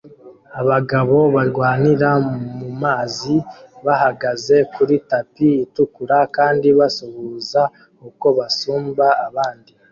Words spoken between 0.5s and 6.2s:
Abagabo barwanira mu mazi bahagaze kuri tapi itukura